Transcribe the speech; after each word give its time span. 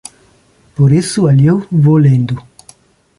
Por 0.75 0.91
isso, 0.93 1.27
alheio, 1.27 1.67
vou 1.71 1.95
lendo 1.97 2.35